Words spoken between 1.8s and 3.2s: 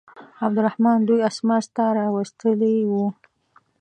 راوستلي وه.